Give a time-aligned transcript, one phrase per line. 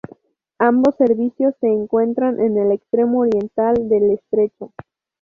[0.57, 4.73] Ambos servicios se encuentra en el extremo oriental del estrecho.